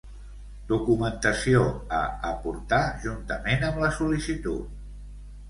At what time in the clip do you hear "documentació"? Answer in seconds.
0.69-1.61